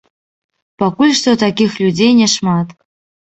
[0.83, 2.67] Пакуль што такіх людзей няшмат.